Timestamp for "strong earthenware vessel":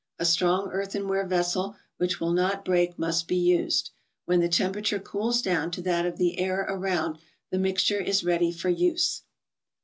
0.25-1.75